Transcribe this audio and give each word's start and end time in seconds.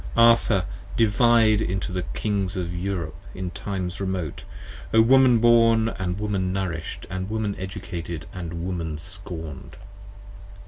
Arthur, 0.17 0.65
Divide 0.97 1.61
into 1.61 1.91
the 1.91 2.01
Kings 2.01 2.55
of 2.55 2.73
Europe 2.73 3.13
in 3.35 3.51
times 3.51 3.99
remote, 4.01 4.45
O 4.95 4.99
Woman 4.99 5.37
born 5.37 5.89
And 5.89 6.17
Woman 6.19 6.51
nourish 6.51 6.97
'd 7.01 7.29
& 7.29 7.29
Woman 7.29 7.55
educated 7.59 8.25
& 8.33 8.33
Woman 8.63 8.97
scorn'd! 8.97 9.77